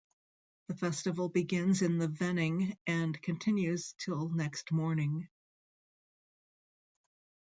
[0.67, 5.29] The festival begins in the vening and continues till next morning.